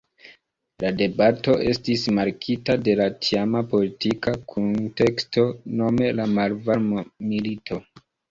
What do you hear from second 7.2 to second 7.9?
Milito.